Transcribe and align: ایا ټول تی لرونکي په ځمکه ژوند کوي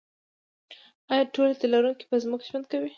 ایا 1.11 1.23
ټول 1.35 1.49
تی 1.59 1.67
لرونکي 1.73 2.05
په 2.09 2.15
ځمکه 2.23 2.45
ژوند 2.49 2.65
کوي 2.71 2.89